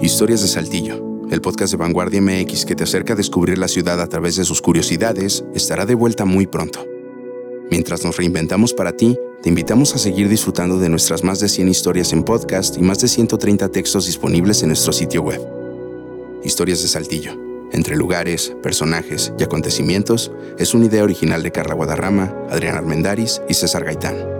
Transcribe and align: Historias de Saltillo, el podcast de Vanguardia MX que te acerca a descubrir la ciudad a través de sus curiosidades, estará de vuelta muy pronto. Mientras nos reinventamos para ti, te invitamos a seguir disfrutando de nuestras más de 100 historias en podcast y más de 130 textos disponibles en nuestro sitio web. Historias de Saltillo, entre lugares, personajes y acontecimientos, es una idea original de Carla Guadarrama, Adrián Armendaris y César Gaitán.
Historias 0.00 0.42
de 0.42 0.48
Saltillo, 0.48 1.02
el 1.30 1.40
podcast 1.40 1.72
de 1.72 1.78
Vanguardia 1.78 2.20
MX 2.20 2.66
que 2.66 2.76
te 2.76 2.84
acerca 2.84 3.14
a 3.14 3.16
descubrir 3.16 3.56
la 3.56 3.66
ciudad 3.66 3.98
a 4.00 4.06
través 4.06 4.36
de 4.36 4.44
sus 4.44 4.60
curiosidades, 4.60 5.42
estará 5.54 5.86
de 5.86 5.94
vuelta 5.94 6.26
muy 6.26 6.46
pronto. 6.46 6.84
Mientras 7.70 8.04
nos 8.04 8.16
reinventamos 8.18 8.74
para 8.74 8.92
ti, 8.92 9.18
te 9.42 9.48
invitamos 9.48 9.94
a 9.94 9.98
seguir 9.98 10.28
disfrutando 10.28 10.78
de 10.78 10.90
nuestras 10.90 11.24
más 11.24 11.40
de 11.40 11.48
100 11.48 11.68
historias 11.68 12.12
en 12.12 12.24
podcast 12.24 12.76
y 12.76 12.82
más 12.82 12.98
de 12.98 13.08
130 13.08 13.70
textos 13.70 14.04
disponibles 14.04 14.62
en 14.62 14.68
nuestro 14.68 14.92
sitio 14.92 15.22
web. 15.22 15.40
Historias 16.44 16.82
de 16.82 16.88
Saltillo, 16.88 17.32
entre 17.72 17.96
lugares, 17.96 18.54
personajes 18.62 19.32
y 19.38 19.44
acontecimientos, 19.44 20.30
es 20.58 20.74
una 20.74 20.86
idea 20.86 21.04
original 21.04 21.42
de 21.42 21.52
Carla 21.52 21.74
Guadarrama, 21.74 22.34
Adrián 22.50 22.76
Armendaris 22.76 23.40
y 23.48 23.54
César 23.54 23.84
Gaitán. 23.84 24.35